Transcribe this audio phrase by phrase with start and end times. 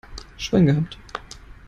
[0.35, 0.97] Schwein gehabt!